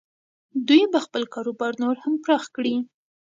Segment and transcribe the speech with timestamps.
[0.67, 2.75] دوی به خپل کاروبار نور هم پراخ کړي.